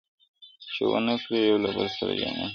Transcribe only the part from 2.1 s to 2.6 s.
جنګونه!